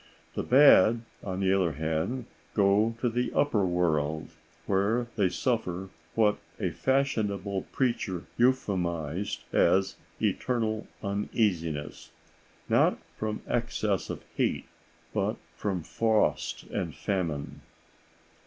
[0.33, 4.29] The bad, on the other hand, go to the upper world,
[4.65, 12.09] where they suffer what a fashionable preacher euphemized as "eternal uneasiness,"
[12.67, 14.65] not from excess of heat
[15.13, 17.61] but from frost and famine.